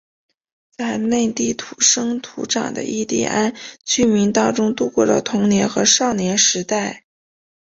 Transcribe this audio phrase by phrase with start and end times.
[0.75, 3.53] 在内地土生土长的印第安
[3.85, 7.03] 居民当中度过了童年和少年时代。